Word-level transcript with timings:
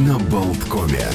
на 0.00 0.18
Болткоме. 0.18 1.06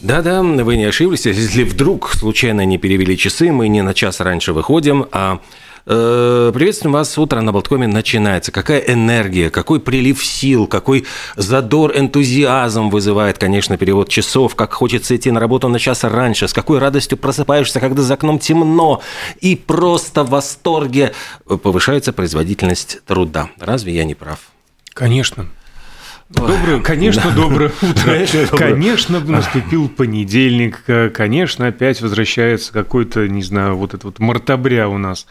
Да-да, 0.00 0.42
вы 0.42 0.76
не 0.76 0.84
ошиблись. 0.84 1.26
Если 1.26 1.64
вдруг 1.64 2.12
случайно 2.14 2.64
не 2.64 2.78
перевели 2.78 3.16
часы, 3.18 3.52
мы 3.52 3.68
не 3.68 3.82
на 3.82 3.92
час 3.92 4.20
раньше 4.20 4.52
выходим, 4.52 5.06
а 5.12 5.40
э, 5.84 6.52
Приветствуем 6.54 6.92
вас. 6.92 7.18
Утро 7.18 7.40
на 7.40 7.52
Болткоме 7.52 7.86
начинается. 7.86 8.52
Какая 8.52 8.78
энергия, 8.78 9.50
какой 9.50 9.80
прилив 9.80 10.24
сил, 10.24 10.66
какой 10.66 11.04
задор, 11.36 11.92
энтузиазм 11.94 12.88
вызывает, 12.88 13.38
конечно, 13.38 13.76
перевод 13.76 14.08
часов. 14.08 14.54
Как 14.54 14.72
хочется 14.72 15.14
идти 15.14 15.30
на 15.30 15.40
работу 15.40 15.68
на 15.68 15.78
час 15.78 16.04
раньше. 16.04 16.48
С 16.48 16.52
какой 16.54 16.78
радостью 16.78 17.18
просыпаешься, 17.18 17.80
когда 17.80 18.02
за 18.02 18.14
окном 18.14 18.38
темно. 18.38 19.02
И 19.40 19.56
просто 19.56 20.22
в 20.22 20.30
восторге 20.30 21.12
повышается 21.44 22.12
производительность 22.12 23.04
труда. 23.04 23.50
Разве 23.58 23.94
я 23.94 24.04
не 24.04 24.14
прав? 24.14 24.38
Конечно. 24.94 25.48
Доброе, 26.30 26.80
конечно, 26.80 27.30
доброе 27.30 27.72
утро. 27.80 28.56
Конечно, 28.56 29.20
наступил 29.20 29.88
понедельник. 29.88 30.82
Конечно, 31.14 31.68
опять 31.68 32.00
возвращается 32.02 32.72
какой-то, 32.72 33.26
не 33.28 33.42
знаю, 33.42 33.76
вот 33.76 33.90
этот 33.94 34.04
вот 34.04 34.18
мартабря 34.18 34.88
у 34.88 34.98
нас. 34.98 35.26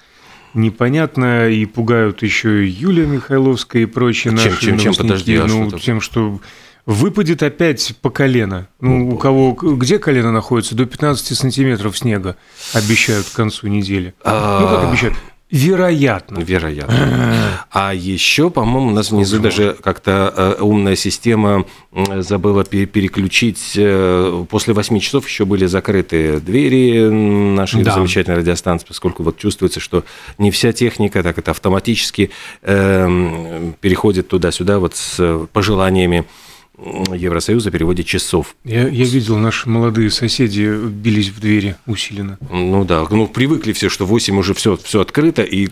Непонятно, 0.54 1.50
и 1.50 1.66
пугают 1.66 2.24
еще 2.24 2.66
и 2.66 2.70
Юлия 2.70 3.06
Михайловская 3.06 3.84
и 3.84 3.86
прочие 3.86 4.36
Чем- 4.36 4.36
наши 4.36 4.60
чем- 4.66 4.80
чем? 4.80 4.96
Подожди, 4.96 5.36
а 5.36 5.46
ну, 5.46 5.70
что 5.70 5.80
тем, 5.80 6.02
что 6.02 6.40
выпадет 6.88 7.44
опять 7.44 7.94
по 8.02 8.10
колено. 8.10 8.68
Ну, 8.82 9.10
у 9.10 9.18
кого, 9.18 9.52
где 9.52 10.00
колено 10.00 10.32
находится? 10.32 10.74
До 10.74 10.86
15 10.86 11.36
сантиметров 11.36 11.96
снега 11.98 12.38
обещают 12.74 13.28
к 13.28 13.34
концу 13.34 13.68
недели. 13.68 14.16
А. 14.24 14.62
Ну, 14.62 14.68
как 14.68 14.90
обещают? 14.90 15.14
Вероятно. 15.50 16.40
Вероятно. 16.40 17.64
А 17.72 17.94
еще, 17.94 18.50
по-моему, 18.50 18.90
у 18.90 18.94
нас 18.94 19.12
внизу 19.12 19.40
даже 19.40 19.78
как-то 19.82 20.34
э, 20.36 20.62
умная 20.62 20.96
система 20.98 21.66
забыла 22.18 22.66
пе- 22.66 22.86
переключить. 22.86 23.74
э, 23.78 24.46
После 24.50 24.74
8 24.74 25.00
часов 25.00 25.26
еще 25.26 25.46
были 25.46 25.66
закрыты 25.66 26.40
двери 26.42 27.08
нашей 27.10 27.82
Да. 27.84 27.94
замечательной 27.94 28.38
радиостанции, 28.40 28.86
поскольку 28.88 29.24
вот 29.24 29.38
чувствуется, 29.38 29.80
что 29.80 30.04
не 30.38 30.52
вся 30.52 30.74
техника 30.74 31.24
так 31.24 31.38
это 31.38 31.52
автоматически 31.52 32.30
эм, 32.64 33.74
переходит 33.80 34.28
туда-сюда 34.28 34.80
вот 34.80 34.96
с 34.98 35.16
э, 35.20 35.46
пожеланиями 35.54 36.26
Евросоюза 36.78 37.72
переводе 37.72 38.04
часов. 38.04 38.56
Я, 38.64 38.82
я 38.88 39.06
видел, 39.06 39.38
наши 39.38 39.68
молодые 39.68 40.12
соседи 40.12 40.78
бились 40.88 41.30
в 41.30 41.40
двери 41.40 41.76
усиленно. 41.88 42.38
Ну 42.52 42.86
да, 42.86 43.06
ну 43.10 43.28
привыкли 43.28 43.72
все, 43.74 43.90
что 43.90 44.06
8 44.06 44.38
уже 44.38 44.54
все, 44.54 44.78
все 44.78 45.02
открыто, 45.02 45.42
и 45.42 45.70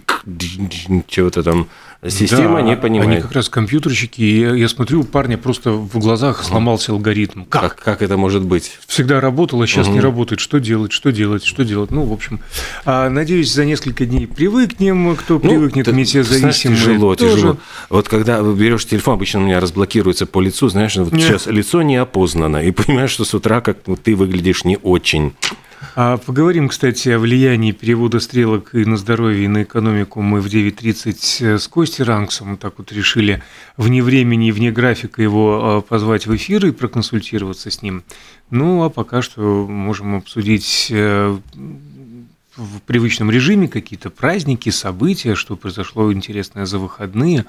чего-то 1.08 1.44
там 1.44 1.68
система 2.08 2.56
Да, 2.58 2.62
не 2.62 2.72
Они 2.74 2.82
понимает. 2.82 3.24
как 3.24 3.34
раз 3.34 3.50
компьютерщики, 3.50 4.22
и 4.22 4.40
я, 4.40 4.54
я 4.56 4.68
смотрю, 4.70 5.02
у 5.02 5.04
парня 5.04 5.38
просто 5.38 5.72
в 5.72 5.98
глазах 6.00 6.44
сломался 6.44 6.92
алгоритм. 6.92 7.44
Как? 7.46 7.76
Как, 7.76 7.84
как 7.84 8.02
это 8.02 8.18
может 8.18 8.44
быть? 8.44 8.80
Всегда 8.88 9.20
работало, 9.22 9.68
сейчас 9.68 9.88
не 9.88 10.00
работает. 10.00 10.40
Что 10.40 10.60
делать, 10.60 10.92
что 10.92 11.12
делать, 11.12 11.44
что 11.44 11.64
делать? 11.64 11.92
Ну, 11.92 12.04
в 12.04 12.14
общем, 12.14 12.40
а, 12.86 13.10
надеюсь, 13.10 13.52
за 13.54 13.66
несколько 13.66 14.06
дней 14.06 14.26
привыкнем. 14.28 15.16
Кто 15.16 15.40
привыкнет, 15.40 15.86
Ну, 15.88 15.92
ты- 15.92 15.98
метеозависимые 15.98 16.78
тяжело, 16.80 17.16
тоже. 17.16 17.36
тяжело. 17.36 17.58
Вот 17.90 18.08
когда 18.10 18.42
берешь 18.42 18.86
телефон, 18.86 19.16
обычно 19.16 19.40
у 19.42 19.44
меня 19.44 19.60
разблокируется 19.60 20.26
по 20.26 20.42
лицу, 20.42 20.70
знаешь, 20.70 20.95
вот 21.04 21.14
Не. 21.14 21.22
сейчас 21.22 21.48
лицо 21.48 21.82
не 21.82 21.98
опознано, 21.98 22.58
и 22.58 22.72
понимаешь, 22.72 23.12
что 23.12 23.26
с 23.26 23.34
утра 23.34 23.62
как 23.62 23.78
ну, 23.86 23.96
ты 23.96 24.16
выглядишь 24.16 24.64
не 24.64 24.78
очень. 24.78 25.34
А 25.98 26.18
поговорим, 26.18 26.68
кстати, 26.68 27.10
о 27.10 27.20
влиянии 27.20 27.72
перевода 27.72 28.20
стрелок 28.20 28.74
и 28.74 28.84
на 28.86 28.98
здоровье, 28.98 29.46
и 29.46 29.48
на 29.48 29.64
экономику. 29.64 30.22
Мы 30.22 30.42
в 30.42 30.48
9.30 30.48 31.58
с 31.58 31.68
Костей 31.68 32.04
Ранксом 32.04 32.58
так 32.58 32.76
вот 32.78 32.92
решили 32.92 33.44
вне 33.78 34.04
времени 34.04 34.50
и 34.50 34.52
вне 34.52 34.72
графика 34.72 35.22
его 35.22 35.78
а, 35.78 35.82
позвать 35.82 36.28
в 36.28 36.36
эфир 36.36 36.66
и 36.66 36.72
проконсультироваться 36.72 37.72
с 37.72 37.82
ним. 37.82 38.04
Ну, 38.50 38.84
а 38.84 38.90
пока 38.90 39.22
что 39.22 39.68
можем 39.70 40.16
обсудить 40.16 40.88
э, 40.90 41.38
в 42.58 42.82
привычном 42.82 43.32
режиме 43.32 43.68
какие-то 43.68 44.10
праздники, 44.10 44.70
события, 44.70 45.36
что 45.36 45.56
произошло 45.56 46.12
интересное 46.12 46.66
за 46.66 46.80
выходные. 46.80 47.46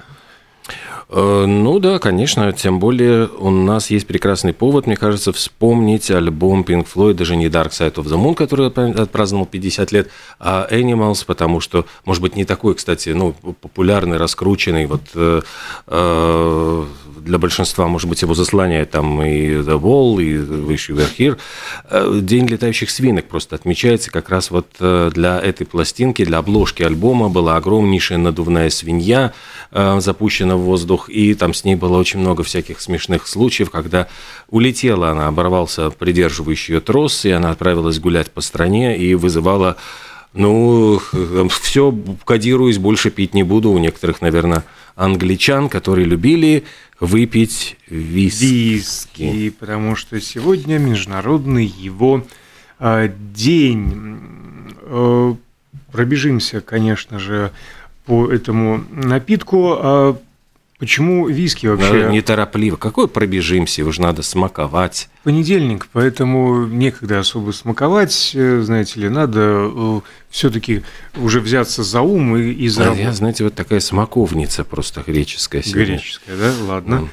Э, 1.09 1.45
Ну 1.47 1.79
да, 1.79 1.99
конечно, 1.99 2.51
тем 2.51 2.79
более 2.79 3.27
у 3.27 3.49
нас 3.49 3.89
есть 3.89 4.07
прекрасный 4.07 4.53
повод, 4.53 4.87
мне 4.87 4.97
кажется, 4.97 5.31
вспомнить 5.31 6.11
альбом 6.11 6.61
Pink 6.61 6.87
Floyd, 6.93 7.13
даже 7.13 7.35
не 7.35 7.47
Dark 7.47 7.69
Side 7.69 7.95
of 7.95 8.05
the 8.05 8.21
Moon, 8.21 8.35
который 8.35 8.67
отпраздновал 8.67 9.45
50 9.45 9.91
лет, 9.91 10.09
а 10.39 10.67
Animals, 10.69 11.25
потому 11.25 11.59
что, 11.59 11.85
может 12.05 12.21
быть, 12.21 12.35
не 12.35 12.45
такой, 12.45 12.75
кстати, 12.75 13.09
ну, 13.09 13.33
популярный, 13.61 14.17
раскрученный, 14.17 14.85
вот 14.85 15.01
э, 15.15 15.41
э, 15.87 16.85
для 17.21 17.37
большинства, 17.37 17.87
может 17.87 18.09
быть, 18.09 18.21
его 18.21 18.33
заслоняет 18.33 18.91
там 18.91 19.21
и 19.21 19.55
The 19.55 19.79
Wall, 19.79 20.21
и 20.21 20.35
Wish 20.37 20.89
You 20.89 20.97
Were 20.97 21.37
Here. 21.91 22.21
День 22.21 22.47
летающих 22.47 22.89
свинок 22.89 23.25
просто 23.25 23.55
отмечается 23.55 24.11
как 24.11 24.29
раз 24.29 24.51
вот 24.51 24.67
э, 24.79 25.11
для 25.13 25.39
этой 25.39 25.65
пластинки, 25.65 26.25
для 26.25 26.39
обложки 26.39 26.83
альбома 26.83 27.29
была 27.29 27.55
огромнейшая 27.57 28.17
надувная 28.17 28.69
свинья, 28.69 29.33
э, 29.71 29.99
запущена 29.99 30.55
в 30.55 30.61
воздух, 30.61 31.09
и 31.09 31.33
там 31.33 31.53
с 31.53 31.63
ней 31.63 31.75
было 31.75 31.97
очень 31.97 32.19
много 32.19 32.43
всяких 32.43 32.81
смешных 32.81 33.27
случаев, 33.27 33.69
когда 33.69 34.07
улетела 34.49 35.09
она, 35.09 35.27
оборвался 35.27 35.89
придерживающий 35.89 36.75
ее 36.75 36.81
трос, 36.81 37.25
и 37.25 37.31
она 37.31 37.51
отправилась 37.51 37.99
гулять 37.99 38.31
по 38.31 38.41
стране 38.41 38.97
и 38.97 39.15
вызывала 39.15 39.77
ну, 40.33 41.01
все, 41.49 41.95
кодируюсь, 42.25 42.77
больше 42.77 43.09
пить 43.09 43.33
не 43.33 43.43
буду. 43.43 43.71
У 43.71 43.77
некоторых, 43.79 44.21
наверное, 44.21 44.63
англичан, 44.95 45.69
которые 45.69 46.05
любили 46.05 46.63
выпить 46.99 47.77
виски. 47.87 48.45
Виски, 48.45 49.49
потому 49.51 49.95
что 49.95 50.19
сегодня 50.19 50.77
международный 50.77 51.65
его 51.65 52.25
а, 52.79 53.07
день. 53.07 54.19
Э, 54.81 55.35
Пробежимся, 55.91 56.61
конечно 56.61 57.17
же, 57.17 57.51
по 58.05 58.29
этому 58.29 58.83
напитку. 58.91 60.19
Почему 60.79 61.27
виски 61.27 61.65
вообще? 61.65 62.07
Неторопливо. 62.11 62.75
Какой 62.75 63.07
пробежимся? 63.07 63.81
Его 63.81 63.91
же 63.91 64.01
надо 64.01 64.21
смаковать. 64.21 65.09
Понедельник, 65.23 65.87
поэтому 65.91 66.67
некогда 66.67 67.19
особо 67.19 67.51
смаковать, 67.51 68.31
э, 68.35 68.61
знаете 68.61 68.99
ли, 68.99 69.09
надо 69.09 70.01
все-таки 70.29 70.83
уже 71.15 71.39
взяться 71.41 71.81
за 71.83 72.01
ум 72.01 72.37
и, 72.37 72.51
и 72.51 72.67
за 72.69 72.81
А 72.81 72.85
работу. 72.85 73.01
я, 73.01 73.11
знаете, 73.11 73.43
вот 73.43 73.55
такая 73.55 73.79
смаковница 73.79 74.63
просто 74.63 75.03
греческая 75.05 75.63
сегодня. 75.63 75.95
Греческая, 75.95 76.37
да? 76.37 76.51
Ладно. 76.67 76.95
М. 76.95 77.09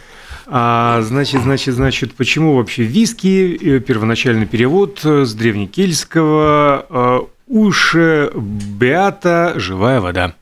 А, 0.46 1.00
значит, 1.00 1.42
значит, 1.42 1.74
значит, 1.74 2.12
почему 2.14 2.56
вообще 2.56 2.82
виски? 2.82 3.58
Э, 3.76 3.80
Первоначальный 3.80 4.44
перевод 4.46 5.00
э, 5.04 5.24
с 5.24 5.32
древнекельтского 5.32 6.86
э, 6.90 7.20
«Уше 7.46 8.30
беата 8.34 9.54
живая 9.56 10.02
вода». 10.02 10.34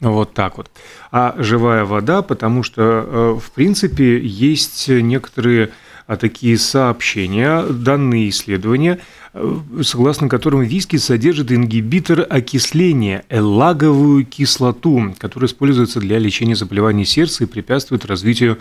Вот 0.00 0.32
так 0.32 0.56
вот. 0.56 0.70
А 1.12 1.34
живая 1.38 1.84
вода, 1.84 2.22
потому 2.22 2.62
что, 2.62 2.82
э, 2.82 3.38
в 3.40 3.50
принципе, 3.50 4.18
есть 4.18 4.88
некоторые 4.88 5.70
а, 6.06 6.16
такие 6.16 6.58
сообщения, 6.58 7.62
данные 7.62 8.30
исследования, 8.30 8.98
э, 9.32 9.56
согласно 9.82 10.28
которым 10.28 10.62
виски 10.62 10.96
содержит 10.96 11.52
ингибитор 11.52 12.26
окисления, 12.28 13.24
эллаговую 13.28 14.24
кислоту, 14.24 15.14
которая 15.18 15.48
используется 15.48 16.00
для 16.00 16.18
лечения 16.18 16.56
заболеваний 16.56 17.04
сердца 17.04 17.44
и 17.44 17.46
препятствует 17.46 18.06
развитию 18.06 18.58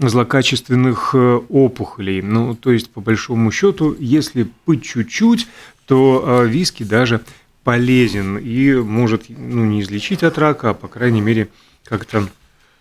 злокачественных 0.00 1.10
э, 1.14 1.40
опухолей. 1.48 2.22
Ну, 2.22 2.56
то 2.56 2.72
есть, 2.72 2.90
по 2.90 3.00
большому 3.00 3.52
счету, 3.52 3.94
если 4.00 4.48
по 4.64 4.74
чуть-чуть, 4.74 5.46
то 5.86 6.42
виски 6.44 6.82
даже 6.82 7.20
полезен 7.64 8.38
и 8.38 8.74
может 8.74 9.24
ну, 9.28 9.64
не 9.64 9.82
излечить 9.82 10.22
от 10.22 10.38
рака, 10.38 10.70
а, 10.70 10.74
по 10.74 10.88
крайней 10.88 11.20
мере, 11.20 11.48
как-то 11.84 12.28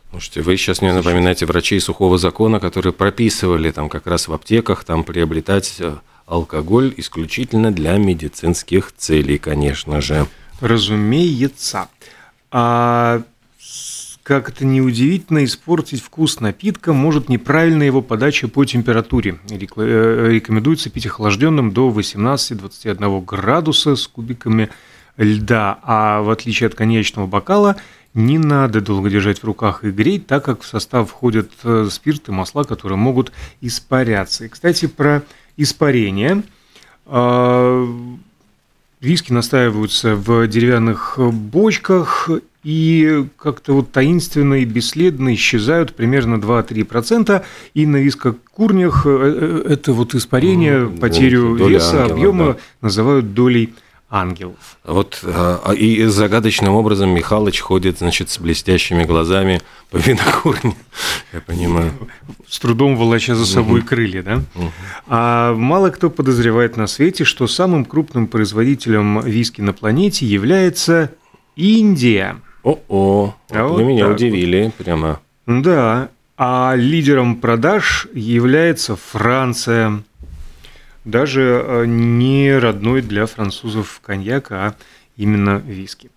Слушайте, 0.09 0.41
вы 0.41 0.55
сейчас 0.55 0.81
мне 0.81 0.93
напоминаете 0.93 1.45
врачей 1.45 1.81
сухого 1.81 2.17
закона, 2.17 2.61
которые 2.61 2.93
прописывали 2.93 3.71
там 3.71 3.89
как 3.89 4.07
раз 4.07 4.29
в 4.29 4.33
аптеках 4.33 4.85
там 4.85 5.03
приобретать 5.03 5.75
э, 5.79 5.97
алкоголь 6.25 6.93
исключительно 6.95 7.73
для 7.73 7.97
медицинских 7.97 8.93
целей, 8.95 9.37
конечно 9.37 9.99
же. 9.99 10.27
разумеется. 10.61 11.89
А 12.51 13.21
как 14.27 14.49
это 14.49 14.65
неудивительно, 14.65 15.45
испортить 15.45 16.01
вкус 16.01 16.41
напитка 16.41 16.91
может 16.91 17.29
неправильная 17.29 17.85
его 17.85 18.01
подача 18.01 18.49
по 18.49 18.65
температуре. 18.65 19.39
Э, 19.49 20.27
Рекомендуется 20.29 20.89
пить 20.89 21.05
охлажденным 21.05 21.71
до 21.71 21.89
18-21 21.89 23.23
градуса 23.23 23.95
с 23.95 24.05
кубиками 24.05 24.69
льда. 25.15 25.79
А 25.81 26.21
в 26.23 26.29
отличие 26.29 26.67
от 26.67 26.75
конечного 26.75 27.25
бокала, 27.25 27.77
не 28.13 28.37
надо 28.37 28.81
долго 28.81 29.09
держать 29.09 29.39
в 29.39 29.45
руках 29.45 29.85
и 29.85 29.91
греть, 29.91 30.27
так 30.27 30.43
как 30.43 30.61
в 30.61 30.67
состав 30.67 31.09
входят 31.09 31.49
э, 31.63 31.87
спирт 31.89 32.27
и 32.27 32.33
масла, 32.33 32.65
которые 32.65 32.97
могут 32.97 33.31
испаряться. 33.61 34.43
И, 34.43 34.49
кстати, 34.49 34.87
про 34.87 35.23
испарение. 35.55 36.43
А, 37.05 37.87
Виски 38.99 39.31
настаиваются 39.31 40.15
в 40.15 40.47
деревянных 40.47 41.17
бочках 41.17 42.29
и 42.67 43.25
как-то 43.37 43.71
вот 43.71 43.93
таинственно 43.93 44.55
и 44.55 44.65
бесследно 44.65 45.33
исчезают 45.33 45.95
примерно 45.95 46.35
2-3%, 46.35 47.41
и 47.73 47.85
на 47.85 47.95
вискокурнях 47.95 49.05
это 49.05 49.93
вот 49.93 50.13
испарение, 50.15 50.85
потерю 50.87 51.55
веса, 51.55 52.03
объема 52.03 52.45
да. 52.45 52.57
называют 52.81 53.33
долей 53.33 53.73
ангелов. 54.09 54.79
Вот 54.83 55.21
а, 55.23 55.71
и 55.71 56.03
загадочным 56.07 56.75
образом 56.75 57.11
Михалыч 57.11 57.61
ходит, 57.61 57.99
значит, 57.99 58.29
с 58.29 58.37
блестящими 58.37 59.05
глазами 59.05 59.61
по 59.89 59.95
винокурне, 59.95 60.75
я 61.33 61.39
понимаю. 61.39 61.93
С 62.49 62.59
трудом 62.59 62.97
волоча 62.97 63.35
за 63.35 63.45
собой 63.45 63.79
угу. 63.79 63.87
крылья, 63.87 64.23
да? 64.23 64.35
Угу. 64.55 64.71
А 65.07 65.53
мало 65.55 65.89
кто 65.89 66.09
подозревает 66.09 66.75
на 66.75 66.87
свете, 66.87 67.23
что 67.23 67.47
самым 67.47 67.85
крупным 67.85 68.27
производителем 68.27 69.21
виски 69.21 69.61
на 69.61 69.71
планете 69.71 70.25
является 70.25 71.13
Индия. 71.55 72.41
О-о, 72.67 73.35
а 73.49 73.67
вот 73.67 73.81
меня 73.81 74.09
удивили 74.09 74.65
вот. 74.65 74.73
прямо. 74.75 75.19
Да, 75.45 76.09
а 76.37 76.73
лидером 76.75 77.37
продаж 77.37 78.07
является 78.13 78.95
Франция– 78.95 80.03
даже 81.07 81.63
э, 81.65 81.85
не 81.87 82.57
родной 82.57 83.01
для 83.01 83.25
французов 83.25 84.01
коньяк, 84.05 84.51
а 84.51 84.75
именно 85.15 85.61
виски. 85.65 86.11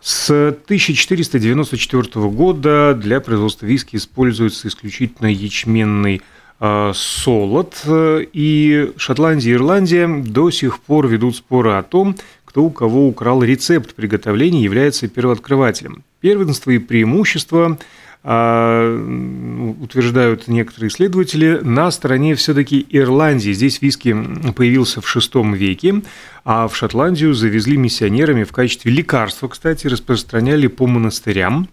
С 0.00 0.30
1494 0.30 2.28
года 2.28 2.94
для 2.94 3.20
производства 3.20 3.66
виски 3.66 3.96
используется 3.96 4.66
исключительно 4.66 5.28
ячменный 5.28 6.22
э, 6.58 6.92
солод, 6.92 7.86
и 7.86 8.92
Шотландия 8.96 9.52
и 9.52 9.54
Ирландия 9.54 10.08
до 10.08 10.50
сих 10.50 10.80
пор 10.80 11.06
ведут 11.06 11.36
споры 11.36 11.72
о 11.74 11.84
том, 11.84 12.16
кто 12.52 12.64
у 12.64 12.70
кого 12.70 13.08
украл 13.08 13.42
рецепт 13.42 13.94
приготовления 13.94 14.62
является 14.62 15.08
первооткрывателем. 15.08 16.04
Первенство 16.20 16.70
и 16.70 16.76
преимущество 16.76 17.78
а, 18.22 19.74
утверждают 19.80 20.48
некоторые 20.48 20.90
исследователи, 20.90 21.60
на 21.62 21.90
стороне 21.90 22.34
все-таки 22.34 22.86
Ирландии. 22.90 23.52
Здесь 23.52 23.80
виски 23.80 24.14
появился 24.54 25.00
в 25.00 25.16
VI 25.16 25.56
веке, 25.56 26.02
а 26.44 26.68
в 26.68 26.76
Шотландию 26.76 27.32
завезли 27.32 27.78
миссионерами 27.78 28.44
в 28.44 28.52
качестве 28.52 28.92
лекарства, 28.92 29.48
кстати, 29.48 29.86
распространяли 29.86 30.66
по 30.66 30.86
монастырям. 30.86 31.70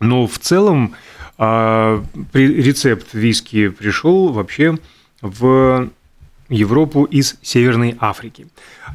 Но 0.00 0.26
в 0.26 0.38
целом 0.38 0.96
а, 1.38 2.04
рецепт 2.34 3.14
виски 3.14 3.68
пришел 3.68 4.32
вообще 4.32 4.76
в 5.22 5.88
Европу 6.48 7.04
из 7.04 7.36
Северной 7.42 7.96
Африки. 8.00 8.46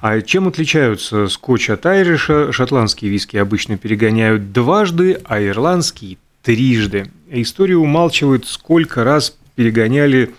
А 0.02 0.22
чем 0.22 0.48
отличаются 0.48 1.28
скотч 1.28 1.70
от 1.70 1.86
айриша? 1.86 2.52
Шотландские 2.52 3.12
виски 3.12 3.38
обычно 3.38 3.78
перегоняют 3.78 4.52
дважды, 4.52 5.20
а 5.26 5.44
ирландские 5.44 6.18
трижды. 6.44 7.10
История 7.30 7.76
умалчивает, 7.78 8.46
сколько 8.46 9.04
раз 9.04 9.38
перегоняли 9.56 10.34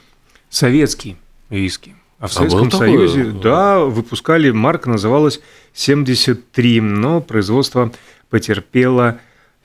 советские 0.48 1.16
виски. 1.50 1.94
А 2.18 2.28
в 2.28 2.32
а 2.32 2.34
Советском 2.34 2.70
Союзе, 2.70 3.24
такое? 3.24 3.42
да, 3.42 3.78
выпускали, 3.80 4.50
марка 4.50 4.90
называлась 4.90 5.40
73, 5.72 6.80
но 6.80 7.20
производство 7.20 7.92
потерпело 8.28 9.18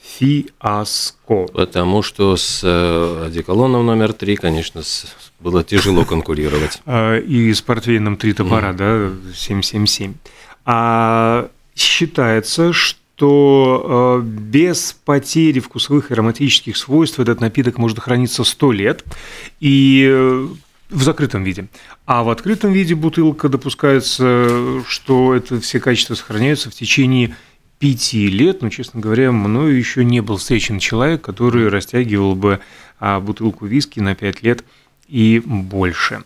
фиаско. 0.06 1.48
Потому 1.54 2.02
что 2.02 2.38
с 2.38 2.62
э, 2.64 3.26
одеколоном 3.28 3.86
номер 3.86 4.14
три, 4.14 4.36
конечно, 4.36 4.82
было 5.40 5.64
тяжело 5.64 6.06
конкурировать. 6.06 6.82
А, 6.86 7.18
и 7.20 7.54
с 7.54 7.62
портвейном 7.62 8.18
три 8.18 8.34
топора, 8.34 8.74
да, 8.74 9.12
777. 9.36 10.14
А 10.66 11.50
считается, 11.76 12.72
что 12.74 14.22
э, 14.22 14.26
без 14.26 14.94
потери 15.06 15.60
вкусовых 15.60 16.12
и 16.12 16.14
ароматических 16.14 16.78
свойств 16.78 17.20
этот 17.20 17.42
напиток 17.42 17.78
может 17.78 18.00
храниться 18.00 18.44
100 18.44 18.72
лет 18.72 19.04
и 19.60 20.08
э, 20.10 20.48
в 20.90 21.04
закрытом 21.04 21.44
виде. 21.44 21.68
А 22.06 22.24
в 22.24 22.30
открытом 22.30 22.72
виде 22.72 22.96
бутылка 22.96 23.50
допускается, 23.50 24.84
что 24.88 25.34
это 25.34 25.60
все 25.60 25.80
качества 25.80 26.16
сохраняются 26.16 26.70
в 26.70 26.74
течение 26.74 27.36
пяти 27.80 28.28
лет, 28.28 28.62
но, 28.62 28.70
честно 28.70 29.02
говоря, 29.02 29.32
мною 29.32 29.78
еще 29.78 30.06
не 30.06 30.22
был 30.22 30.38
встречен 30.38 30.80
человек, 30.80 31.22
который 31.22 31.70
растягивал 31.70 32.36
бы 32.36 32.60
а, 33.00 33.20
бутылку 33.20 33.66
виски 33.66 34.00
на 34.00 34.16
5 34.16 34.44
лет 34.44 34.64
и 35.08 35.42
больше. 35.46 36.24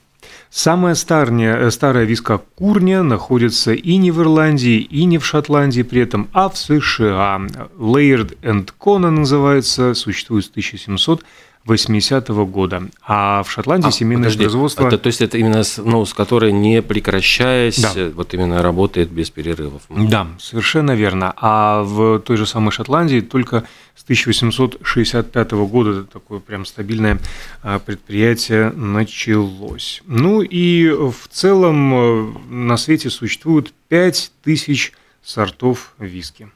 Самая 0.50 0.96
старая, 0.96 1.68
э, 1.68 1.72
старая 1.72 2.06
виска 2.06 2.40
курня 2.56 3.04
находится 3.04 3.74
и 3.74 3.98
не 3.98 4.12
в 4.12 4.20
Ирландии, 4.22 4.80
и 4.80 5.06
не 5.06 5.18
в 5.18 5.26
Шотландии 5.26 5.84
при 5.84 6.02
этом, 6.02 6.28
а 6.34 6.50
в 6.50 6.58
США. 6.58 7.42
Layered 7.78 8.38
and 8.42 8.70
Kona 8.80 9.10
называется, 9.12 9.94
существует 9.94 10.46
с 10.46 10.50
1700 10.50 11.24
80-го 11.70 12.46
года. 12.46 12.84
А 13.06 13.44
в 13.44 13.52
Шотландии 13.52 13.88
а, 13.88 13.92
семейное 13.92 14.26
подожди, 14.26 14.44
производство... 14.44 14.88
Это, 14.88 14.98
то 14.98 15.08
есть 15.08 15.22
это 15.22 15.38
именно 15.38 15.64
ну, 15.78 16.06
с 16.06 16.14
которой 16.14 16.52
не 16.52 16.82
прекращаясь, 16.82 17.80
да. 17.80 18.10
вот 18.14 18.34
именно 18.34 18.62
работает 18.62 19.10
без 19.10 19.30
перерывов. 19.30 19.84
Да, 19.90 20.28
совершенно 20.40 20.92
верно. 20.92 21.34
А 21.38 21.84
в 21.84 22.20
той 22.20 22.38
же 22.38 22.46
самой 22.46 22.72
Шотландии 22.72 23.22
только 23.22 23.66
с 23.96 24.04
1865 24.04 25.52
года 25.52 26.04
такое 26.04 26.40
прям 26.40 26.66
стабильное 26.66 27.20
а, 27.62 27.80
предприятие 27.80 28.72
началось. 28.72 30.02
Ну 30.06 30.42
и 30.42 30.90
в 30.90 31.28
целом 31.30 31.94
э, 31.94 32.34
на 32.50 32.78
свете 32.78 33.10
существует 33.10 33.74
5000 33.90 34.94
сортов 35.24 35.94
виски. 36.00 36.50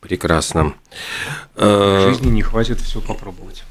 Прекрасно. 0.00 0.74
Жизни 1.56 2.30
не 2.30 2.42
хватит 2.42 2.80
все 2.80 3.00
попробовать. 3.00 3.64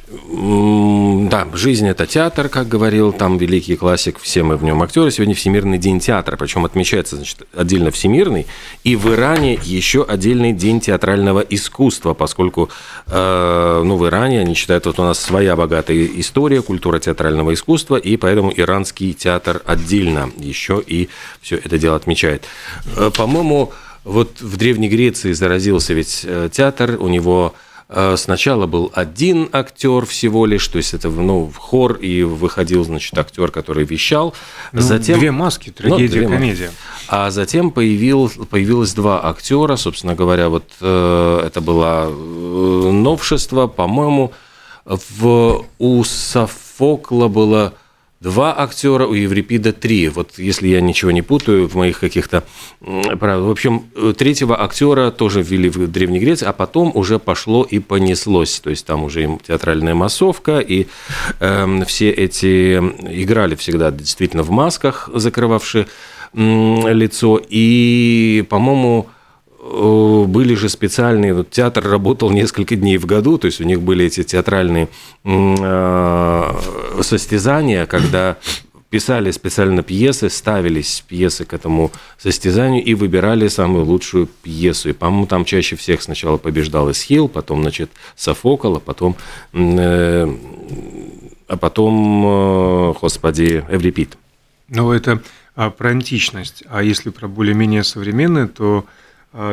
Да, 1.29 1.47
жизнь 1.53 1.87
это 1.87 2.05
театр, 2.05 2.49
как 2.49 2.67
говорил 2.67 3.11
там 3.11 3.37
великий 3.37 3.75
классик, 3.75 4.19
все 4.19 4.43
мы 4.43 4.57
в 4.57 4.63
нем 4.63 4.81
актеры. 4.81 5.09
Сегодня 5.09 5.33
Всемирный 5.33 5.79
день 5.79 5.99
театра, 5.99 6.37
причем 6.37 6.65
отмечается 6.65 7.15
значит, 7.15 7.47
отдельно 7.55 7.89
Всемирный, 7.89 8.45
и 8.83 8.95
в 8.95 9.11
Иране 9.13 9.59
еще 9.61 10.03
отдельный 10.03 10.53
день 10.53 10.79
театрального 10.79 11.39
искусства, 11.41 12.13
поскольку 12.13 12.69
э, 13.07 13.81
ну, 13.83 13.97
в 13.97 14.07
Иране 14.07 14.41
они 14.41 14.53
считают, 14.53 14.85
вот 14.85 14.99
у 14.99 15.03
нас 15.03 15.19
своя 15.19 15.55
богатая 15.55 16.05
история, 16.05 16.61
культура 16.61 16.99
театрального 16.99 17.53
искусства, 17.53 17.95
и 17.95 18.17
поэтому 18.17 18.51
иранский 18.55 19.13
театр 19.13 19.61
отдельно 19.65 20.31
еще 20.37 20.81
и 20.85 21.09
все 21.41 21.57
это 21.57 21.77
дело 21.77 21.95
отмечает. 21.95 22.45
Э, 22.97 23.11
по-моему, 23.15 23.73
вот 24.03 24.41
в 24.41 24.57
Древней 24.57 24.89
Греции 24.89 25.33
заразился 25.33 25.93
ведь 25.93 26.21
э, 26.23 26.49
театр, 26.51 26.97
у 26.99 27.07
него 27.07 27.53
э, 27.89 28.15
сначала 28.17 28.65
был 28.65 28.91
один 28.93 29.49
актер 29.51 30.05
всего 30.05 30.45
лишь, 30.45 30.67
то 30.67 30.77
есть 30.77 30.93
это 30.93 31.09
ну, 31.09 31.51
хор, 31.55 31.93
и 31.93 32.23
выходил, 32.23 32.83
значит, 32.83 33.17
актер, 33.17 33.51
который 33.51 33.83
вещал. 33.83 34.33
Ну, 34.71 34.81
затем... 34.81 35.19
Две 35.19 35.31
маски, 35.31 35.73
ну, 35.79 35.89
трагедия, 35.89 36.21
ну, 36.21 36.29
комедия. 36.29 36.71
А 37.07 37.29
затем 37.31 37.71
появил, 37.71 38.31
появилось 38.49 38.93
два 38.93 39.27
актера, 39.27 39.75
собственно 39.75 40.15
говоря, 40.15 40.49
вот 40.49 40.65
э, 40.81 41.43
это 41.45 41.61
было 41.61 42.07
э, 42.07 42.91
новшество, 42.91 43.67
по-моему, 43.67 44.31
в, 44.85 45.65
у 45.77 46.03
Софокла 46.03 47.27
было 47.27 47.73
два 48.21 48.53
актера, 48.57 49.05
у 49.05 49.13
Еврипида 49.13 49.73
три. 49.73 50.09
Вот 50.09 50.37
если 50.37 50.67
я 50.67 50.81
ничего 50.81 51.11
не 51.11 51.21
путаю 51.21 51.67
в 51.67 51.75
моих 51.75 51.99
каких-то 51.99 52.43
правилах. 52.79 53.47
В 53.47 53.51
общем, 53.51 53.85
третьего 54.17 54.61
актера 54.61 55.11
тоже 55.11 55.41
ввели 55.41 55.69
в 55.69 55.87
Древней 55.87 56.19
Греции, 56.19 56.45
а 56.45 56.53
потом 56.53 56.91
уже 56.93 57.19
пошло 57.19 57.63
и 57.63 57.79
понеслось. 57.79 58.59
То 58.59 58.69
есть 58.69 58.85
там 58.85 59.03
уже 59.03 59.39
театральная 59.45 59.95
массовка, 59.95 60.59
и 60.59 60.87
э, 61.39 61.83
все 61.85 62.09
эти 62.09 62.77
играли 62.77 63.55
всегда 63.55 63.91
действительно 63.91 64.43
в 64.43 64.51
масках, 64.51 65.09
закрывавшие 65.13 65.87
э, 66.33 66.93
лицо. 66.93 67.41
И, 67.47 68.45
по-моему, 68.49 69.09
Э, 69.09 69.18
были 69.61 70.55
же 70.55 70.69
специальные, 70.69 71.33
вот 71.33 71.49
театр 71.49 71.83
работал 71.87 72.31
несколько 72.31 72.75
дней 72.75 72.97
в 72.97 73.05
году, 73.05 73.37
то 73.37 73.45
есть 73.45 73.59
у 73.59 73.65
них 73.65 73.81
были 73.81 74.05
эти 74.05 74.23
театральные 74.23 74.87
э, 75.25 76.53
состязания, 77.01 77.85
когда 77.85 78.37
писали 78.89 79.31
специально 79.31 79.83
пьесы, 79.83 80.29
ставились 80.29 81.03
пьесы 81.07 81.45
к 81.45 81.53
этому 81.53 81.91
состязанию 82.17 82.83
и 82.83 82.93
выбирали 82.93 83.47
самую 83.47 83.85
лучшую 83.85 84.27
пьесу. 84.27 84.89
И, 84.89 84.93
по-моему, 84.93 85.27
там 85.27 85.45
чаще 85.45 85.75
всех 85.75 86.01
сначала 86.01 86.37
побеждал 86.37 86.89
Исхил, 86.91 87.27
потом, 87.27 87.61
значит, 87.61 87.91
Софокл, 88.15 88.77
а 88.77 88.79
потом, 88.79 89.15
э, 89.53 90.35
а 91.47 91.57
потом, 91.57 92.25
э, 92.25 92.93
господи, 92.99 93.63
Эврипид. 93.69 94.17
Ну, 94.69 94.91
это 94.91 95.21
а, 95.55 95.71
про 95.71 95.89
античность. 95.89 96.63
А 96.69 96.81
если 96.81 97.09
про 97.09 97.27
более-менее 97.27 97.83
современное, 97.83 98.47
то 98.47 98.85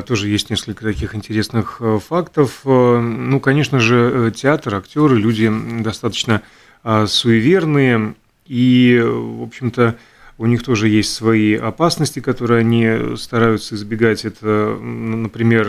тоже 0.06 0.28
есть 0.28 0.48
несколько 0.48 0.84
таких 0.84 1.14
интересных 1.14 1.78
э, 1.80 1.98
фактов. 1.98 2.60
Э, 2.64 2.98
ну, 2.98 3.40
конечно 3.40 3.78
же, 3.78 4.28
э, 4.28 4.30
театр, 4.34 4.76
актеры, 4.76 5.18
люди 5.18 5.52
достаточно 5.82 6.42
а, 6.82 7.06
суеверные, 7.06 8.14
и, 8.46 9.02
в 9.04 9.42
общем-то, 9.42 9.96
у 10.38 10.46
них 10.46 10.62
тоже 10.62 10.88
есть 10.88 11.12
свои 11.12 11.54
опасности, 11.54 12.20
которые 12.20 12.60
они 12.60 13.16
стараются 13.16 13.74
избегать. 13.74 14.24
Это, 14.24 14.78
например, 14.80 15.66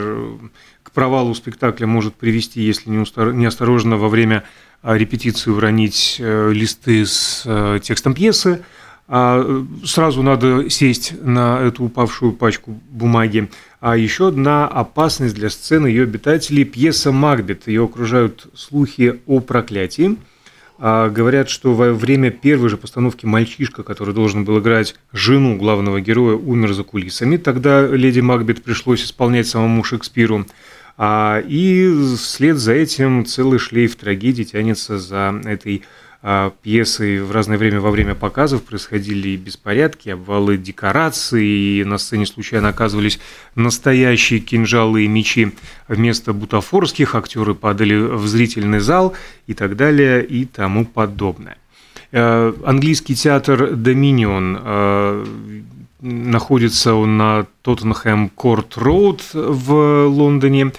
к 0.83 0.91
провалу 0.91 1.33
спектакля 1.33 1.87
может 1.87 2.13
привести, 2.13 2.61
если 2.61 2.89
неосторожно 2.91 3.97
во 3.97 4.09
время 4.09 4.43
репетиции 4.83 5.49
уронить 5.49 6.17
листы 6.19 7.05
с 7.07 7.79
текстом 7.81 8.13
пьесы. 8.13 8.63
А, 9.09 9.65
сразу 9.85 10.21
надо 10.21 10.69
сесть 10.69 11.13
на 11.21 11.61
эту 11.61 11.85
упавшую 11.85 12.33
пачку 12.33 12.79
бумаги. 12.89 13.49
А 13.79 13.95
еще 13.95 14.29
одна 14.29 14.67
опасность 14.67 15.35
для 15.35 15.49
сцены 15.49 15.87
ее 15.87 16.03
обитателей– 16.03 16.63
пьеса 16.65 17.11
«Макбет». 17.11 17.67
Ее 17.67 17.83
окружают 17.83 18.47
слухи 18.55 19.19
о 19.27 19.39
проклятии. 19.39 20.17
А, 20.79 21.09
говорят, 21.09 21.49
что 21.49 21.73
во 21.73 21.93
время 21.93 22.31
первой 22.31 22.69
же 22.69 22.77
постановки 22.77 23.25
мальчишка, 23.25 23.83
который 23.83 24.15
должен 24.15 24.45
был 24.45 24.59
играть 24.59 24.95
жену 25.13 25.57
главного 25.57 26.01
героя, 26.01 26.35
умер 26.35 26.73
за 26.73 26.83
кулисами. 26.83 27.37
Тогда 27.37 27.85
леди 27.85 28.19
Макбет 28.19 28.63
пришлось 28.63 29.03
исполнять 29.03 29.47
самому 29.47 29.83
Шекспиру. 29.83 30.45
А, 30.97 31.39
и 31.47 31.93
вслед 32.15 32.57
за 32.57 32.73
этим 32.73 33.25
целый 33.25 33.59
шлейф 33.59 33.95
трагедий 33.95 34.45
тянется 34.45 34.97
за 34.97 35.39
этой 35.45 35.83
пьесы 36.61 37.23
в 37.23 37.31
разное 37.31 37.57
время 37.57 37.79
во 37.79 37.91
время 37.91 38.15
показов 38.15 38.63
происходили 38.63 39.29
и 39.29 39.37
беспорядки, 39.37 40.09
обвалы 40.09 40.57
декораций, 40.57 41.45
и 41.45 41.83
на 41.83 41.97
сцене 41.97 42.25
случайно 42.25 42.69
оказывались 42.69 43.19
настоящие 43.55 44.39
кинжалы 44.39 45.03
и 45.03 45.07
мечи 45.07 45.53
вместо 45.87 46.33
бутафорских, 46.33 47.15
актеры 47.15 47.53
падали 47.53 47.95
в 47.95 48.25
зрительный 48.27 48.79
зал 48.79 49.13
и 49.45 49.53
так 49.53 49.75
далее 49.75 50.25
и 50.25 50.45
тому 50.45 50.85
подобное. 50.85 51.57
Э, 52.11 52.53
английский 52.65 53.15
театр 53.15 53.75
«Доминион» 53.75 54.57
э, 54.59 55.25
находится 56.01 56.93
он 56.93 57.17
на 57.17 57.45
Тоттенхэм 57.61 58.29
Корт 58.29 58.77
Роуд 58.77 59.23
в 59.33 60.05
Лондоне. 60.07 60.71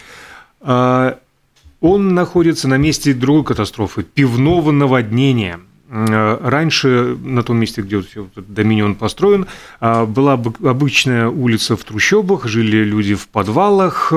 Э, 1.81 1.87
он 1.87 2.15
находится 2.15 2.69
на 2.69 2.77
месте 2.77 3.15
другой 3.15 3.45
катастрофы– 3.45 4.03
пивного 4.15 4.71
наводнения. 4.71 5.61
Э, 5.91 6.39
раньше 6.43 7.17
на 7.23 7.43
том 7.43 7.59
месте, 7.59 7.83
где 7.83 7.99
вот 7.99 8.07
Доминион 8.37 8.95
построен, 8.95 9.47
э, 9.81 10.05
была 10.05 10.35
обычная 10.35 11.29
улица 11.29 11.77
в 11.77 11.85
трущобах, 11.85 12.47
жили 12.47 12.85
люди 12.85 13.15
в 13.15 13.29
подвалах, 13.29 14.13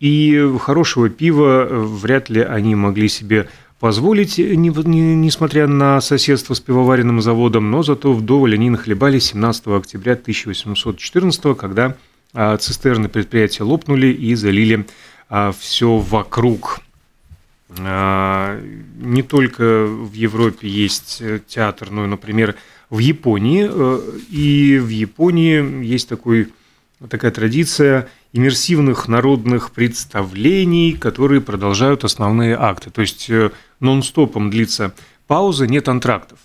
и 0.00 0.52
хорошего 0.60 1.08
пива 1.08 1.66
вряд 1.70 2.28
ли 2.28 2.42
они 2.42 2.74
могли 2.74 3.08
себе 3.08 3.48
позволить, 3.80 4.38
несмотря 4.38 5.66
на 5.66 6.00
соседство 6.00 6.54
с 6.54 6.60
пивоваренным 6.60 7.20
заводом, 7.20 7.70
но 7.70 7.82
зато 7.82 8.12
вдоволь 8.12 8.54
они 8.54 8.70
нахлебали 8.70 9.18
17 9.18 9.66
октября 9.68 10.12
1814, 10.12 11.56
когда 11.56 11.96
э, 12.34 12.56
цистерны 12.58 13.08
предприятия 13.08 13.62
лопнули 13.62 14.08
и 14.08 14.34
залили 14.34 14.86
а 14.86 14.86
все 15.58 15.96
вокруг. 15.96 16.80
А, 17.78 18.60
не 18.96 19.22
только 19.22 19.86
в 19.86 20.12
Европе 20.12 20.68
есть 20.68 21.22
театр, 21.48 21.90
но, 21.90 22.06
например, 22.06 22.56
в 22.90 22.98
Японии. 22.98 23.68
Э, 23.70 24.18
и 24.30 24.78
в 24.78 24.88
Японии 24.88 25.84
есть 25.84 26.08
такой, 26.08 26.52
такая 27.08 27.30
традиция 27.30 28.08
иммерсивных 28.32 29.08
народных 29.08 29.70
представлений, 29.72 30.92
которые 30.92 31.40
продолжают 31.40 32.04
основные 32.04 32.56
акты. 32.56 32.90
То 32.90 33.00
есть 33.00 33.28
э, 33.30 33.50
нон-стопом 33.80 34.50
длится 34.50 34.94
пауза, 35.26 35.66
нет 35.66 35.88
антрактов. 35.88 36.38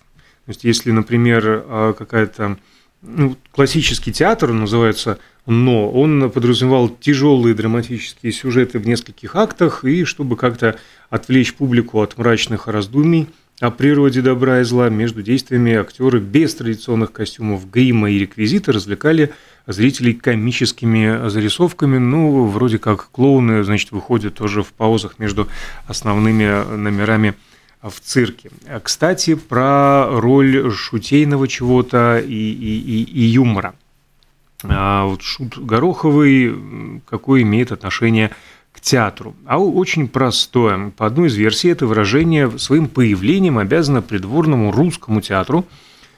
То 0.46 0.52
есть 0.52 0.64
если, 0.64 0.92
например, 0.92 1.44
э, 1.46 1.94
какая-то 1.98 2.58
ну, 3.02 3.36
классический 3.52 4.12
театр, 4.12 4.52
называется 4.52 5.20
но 5.50 5.90
он 5.90 6.30
подразумевал 6.30 6.90
тяжелые 6.90 7.56
драматические 7.56 8.32
сюжеты 8.32 8.78
в 8.78 8.88
нескольких 8.88 9.36
актах, 9.36 9.84
и 9.84 10.04
чтобы 10.04 10.38
как-то 10.38 10.78
отвлечь 11.10 11.56
публику 11.56 12.02
от 12.02 12.18
мрачных 12.20 12.68
раздумий 12.68 13.28
о 13.60 13.72
природе 13.72 14.22
добра 14.22 14.62
и 14.62 14.64
зла, 14.64 14.90
между 14.90 15.24
действиями 15.24 15.74
актеры 15.74 16.20
без 16.20 16.54
традиционных 16.54 17.12
костюмов 17.12 17.70
грима 17.70 18.12
и 18.12 18.20
реквизита 18.20 18.72
развлекали 18.72 19.34
зрителей 19.66 20.14
комическими 20.14 21.28
зарисовками, 21.30 21.98
ну, 21.98 22.46
вроде 22.46 22.78
как 22.78 23.10
клоуны, 23.10 23.64
значит, 23.64 23.92
выходят 23.92 24.36
тоже 24.36 24.62
в 24.62 24.68
паузах 24.68 25.18
между 25.18 25.50
основными 25.88 26.76
номерами 26.76 27.34
в 27.82 28.00
цирке. 28.00 28.52
Кстати, 28.84 29.36
про 29.36 30.08
роль 30.10 30.72
шутейного 30.72 31.48
чего-то 31.48 32.20
и, 32.20 32.52
и, 32.52 32.80
и, 32.80 33.04
и 33.04 33.22
юмора– 33.22 33.76
а 34.64 35.06
вот 35.06 35.22
шут 35.22 35.58
Гороховый 35.58 37.02
какое 37.06 37.44
имеет 37.44 37.72
отношение 37.72 38.32
к 38.74 38.82
театру. 38.82 39.36
А 39.46 39.58
очень 39.58 40.08
простое. 40.08 40.92
По 40.92 41.06
одной 41.06 41.30
из 41.30 41.36
версий, 41.36 41.70
это 41.70 41.88
выражение 41.88 42.58
своим 42.60 42.88
появлением 42.88 43.58
обязано 43.58 44.02
придворному 44.02 44.72
русскому 44.72 45.22
театру. 45.22 45.66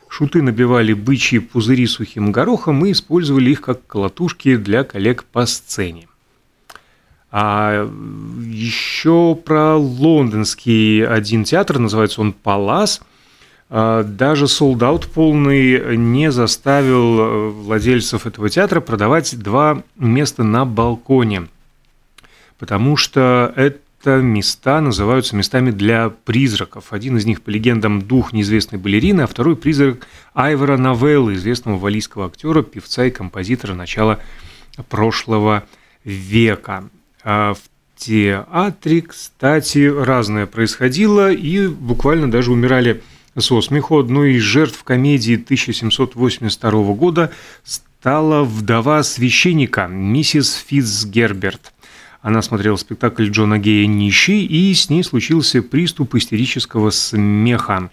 Шуты 0.08 0.42
набивали 0.42 0.94
бычьи 0.94 1.40
пузыри 1.40 1.88
сухим 1.88 2.32
горохом 2.32 2.86
и 2.86 2.92
использовали 2.92 3.52
их 3.52 3.62
как 3.62 3.86
колотушки 3.88 4.58
для 4.58 4.84
коллег 4.84 5.24
по 5.24 5.46
сцене. 5.46 6.08
А 7.32 7.90
еще 8.46 9.36
про 9.36 9.78
лондонский 9.78 11.06
один 11.06 11.46
театр, 11.46 11.80
называется 11.80 12.20
он 12.20 12.34
«Палас», 12.34 13.02
а, 13.74 14.04
даже 14.04 14.50
солдат 14.50 15.08
полный 15.08 15.96
не 15.96 16.30
заставил 16.30 17.20
э, 17.20 17.50
владельцев 17.52 18.28
этого 18.28 18.50
театра 18.50 18.82
продавать 18.82 19.40
два 19.40 19.82
места 19.96 20.44
на 20.44 20.66
балконе, 20.66 21.48
потому 22.60 22.98
что 22.98 23.54
это 23.56 24.18
места 24.18 24.82
называются 24.82 25.38
местами 25.38 25.72
для 25.72 26.10
призраков. 26.10 26.92
Один 26.92 27.16
из 27.16 27.26
них, 27.26 27.42
по 27.42 27.50
легендам, 27.50 28.02
дух 28.02 28.34
неизвестной 28.34 28.78
балерины, 28.78 29.22
а 29.22 29.28
второй– 29.28 29.56
призрак 29.56 30.06
Айвора 30.34 30.76
Новеллы, 30.76 31.36
известного 31.36 31.78
валийского 31.78 32.26
актера, 32.26 32.64
певца 32.64 33.06
и 33.06 33.10
композитора 33.10 33.74
начала 33.74 34.20
прошлого 34.90 35.64
века. 36.04 36.90
А 37.24 37.54
в 37.54 37.62
театре, 37.96 39.02
кстати, 39.02 39.88
разное 39.88 40.48
происходило, 40.48 41.32
и 41.32 41.68
буквально 41.68 42.32
даже 42.32 42.52
умирали 42.52 43.02
со 43.38 43.62
смеху 43.62 44.00
одной 44.00 44.34
из 44.34 44.42
жертв 44.42 44.84
комедии 44.84 45.36
1782 45.36 46.72
года 46.94 47.32
стала 47.64 48.44
вдова 48.44 49.04
священника, 49.04 49.88
миссис 49.88 50.56
Фитцгерберт. 50.68 51.74
Она 52.22 52.42
смотрела 52.42 52.76
спектакль 52.76 53.30
Джона 53.30 53.58
Гея 53.58 53.88
«Нищий», 53.88 54.46
и 54.46 54.74
с 54.74 54.90
ней 54.90 55.04
случился 55.04 55.62
приступ 55.62 56.16
истерического 56.16 56.92
смеха. 56.92 57.90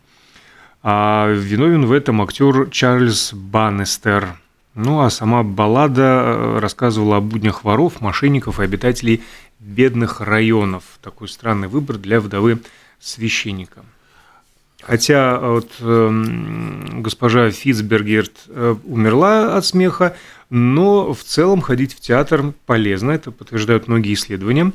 А 0.82 1.30
виновен 1.32 1.86
в 1.86 1.92
этом 1.92 2.20
актер 2.22 2.68
Чарльз 2.70 3.32
Баннестер. 3.32 4.38
Ну 4.80 5.00
а 5.00 5.10
сама 5.10 5.42
баллада 5.42 6.22
э, 6.24 6.58
рассказывала 6.60 7.16
о 7.16 7.20
буднях 7.20 7.64
воров, 7.64 8.00
мошенников 8.00 8.60
и 8.60 8.62
обитателей 8.62 9.24
бедных 9.58 10.20
районов. 10.20 10.84
Такой 11.02 11.26
странный 11.26 11.66
выбор 11.66 11.96
для 11.96 12.20
вдовы 12.20 12.60
священника. 13.00 13.84
Хотя 14.80 15.36
э, 15.36 15.50
вот, 15.50 15.72
э, 15.80 16.92
госпожа 17.00 17.50
Фитцбергерт 17.50 18.44
э, 18.46 18.76
умерла 18.84 19.56
от 19.56 19.66
смеха, 19.66 20.16
но 20.48 21.12
в 21.12 21.24
целом 21.24 21.60
ходить 21.60 21.94
в 21.94 21.98
театр 21.98 22.52
полезно, 22.64 23.10
это 23.10 23.32
подтверждают 23.32 23.88
многие 23.88 24.14
исследования. 24.14 24.70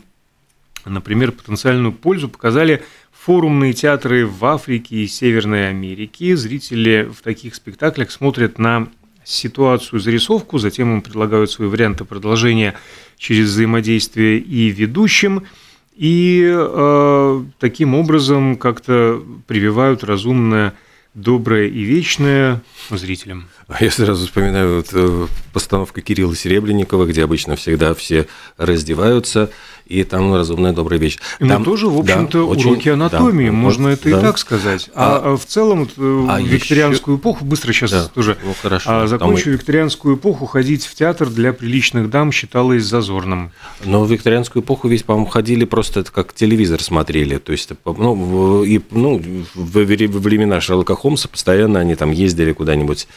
Например, 0.83 1.31
потенциальную 1.31 1.93
пользу 1.93 2.27
показали 2.27 2.83
форумные 3.13 3.71
театры 3.71 4.27
в 4.27 4.43
Африке 4.43 4.97
и 4.97 5.07
Северной 5.07 5.69
Америке. 5.69 6.35
Зрители 6.35 7.09
в 7.09 7.21
таких 7.21 7.55
спектаклях 7.55 8.11
смотрят 8.11 8.59
на 8.59 8.89
ситуацию, 9.25 9.99
зарисовку, 9.99 10.57
затем 10.57 10.93
им 10.93 11.01
предлагают 11.01 11.51
свои 11.51 11.67
варианты 11.67 12.05
продолжения 12.05 12.75
через 13.17 13.49
взаимодействие 13.49 14.39
и 14.39 14.69
ведущим– 14.69 15.43
и 15.95 16.51
э, 16.51 17.43
таким 17.59 17.95
образом 17.95 18.57
как-то 18.57 19.23
прививают 19.47 20.03
разумное, 20.03 20.73
доброе 21.13 21.67
и 21.67 21.83
вечное 21.83 22.61
зрителям. 22.89 23.47
Я 23.79 23.91
сразу 23.91 24.25
вспоминаю 24.25 24.77
вот, 24.77 24.89
э, 24.93 25.27
постановку 25.51 26.01
Кирилла 26.01 26.35
Серебренникова, 26.35 27.05
где 27.05 27.23
обычно 27.23 27.55
всегда 27.55 27.93
все 27.93 28.27
раздеваются, 28.57 29.49
и 29.85 30.03
там 30.03 30.33
разумная 30.33 30.73
добрая 30.73 30.99
вещь. 30.99 31.19
Ну, 31.39 31.47
там 31.47 31.63
тоже, 31.63 31.87
в 31.87 31.99
общем-то, 31.99 32.39
да, 32.39 32.43
очень, 32.45 32.71
уроки 32.71 32.89
анатомии, 32.89 33.47
да, 33.47 33.51
можно 33.51 33.89
вот, 33.89 33.99
это 33.99 34.09
да. 34.09 34.19
и 34.19 34.21
так 34.21 34.37
сказать. 34.37 34.89
А, 34.95 35.21
а 35.23 35.37
в 35.37 35.45
целом, 35.45 35.89
э, 35.97 36.25
а 36.29 36.41
викторианскую 36.41 37.15
еще... 37.15 37.21
эпоху, 37.21 37.45
быстро 37.45 37.73
сейчас 37.73 37.91
да, 37.91 38.07
тоже 38.07 38.37
ну, 38.43 38.53
хорошо, 38.61 38.89
а, 38.91 39.07
закончу 39.07 39.45
там... 39.45 39.53
викторианскую 39.53 40.15
эпоху, 40.15 40.45
ходить 40.45 40.85
в 40.85 40.95
театр 40.95 41.29
для 41.29 41.53
приличных 41.53 42.09
дам 42.09 42.31
считалось 42.31 42.83
зазорным. 42.83 43.51
Но 43.83 44.03
в 44.03 44.11
викторианскую 44.11 44.63
эпоху 44.63 44.87
весь, 44.87 45.03
по-моему, 45.03 45.27
ходили 45.27 45.65
просто 45.65 46.03
как 46.03 46.33
телевизор 46.33 46.81
смотрели, 46.81 47.37
то 47.37 47.51
есть, 47.51 47.71
ну, 47.85 48.63
и, 48.63 48.81
ну 48.91 49.21
в 49.53 49.83
времена 49.83 50.61
Шерлока 50.61 50.95
Холмса 50.95 51.27
постоянно 51.27 51.79
они 51.79 51.95
там 51.95 52.11
ездили 52.11 52.53
куда-нибудь 52.53 53.07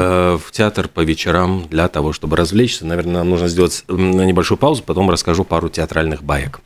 э, 0.00 0.38
в 0.38 0.52
театр 0.52 0.88
по 0.88 1.00
вечерам 1.00 1.66
для 1.68 1.88
того, 1.88 2.12
чтобы 2.12 2.36
развлечься. 2.36 2.86
Наверное, 2.86 3.14
нам 3.14 3.30
нужно 3.30 3.48
сделать 3.48 3.84
небольшую 3.88 4.58
паузу, 4.58 4.82
потом 4.82 5.10
расскажу 5.10 5.44
пару 5.44 5.68
театральных 5.68 6.22
баек. 6.22 6.60